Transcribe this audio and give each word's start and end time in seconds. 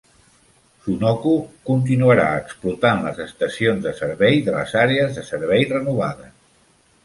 Sunoco 0.85 1.33
continuarà 1.67 2.25
explotant 2.39 3.05
les 3.09 3.21
estacions 3.27 3.87
de 3.87 3.95
servei 4.03 4.43
de 4.51 4.59
les 4.59 4.77
àrees 4.89 5.17
de 5.23 5.29
servei 5.33 5.71
renovades. 5.79 6.37